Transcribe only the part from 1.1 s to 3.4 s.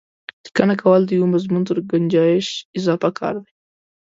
یوه مضمون تر ګنجایش اضافه کار